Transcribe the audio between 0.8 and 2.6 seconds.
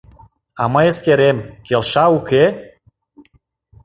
эскерем— келша, уке?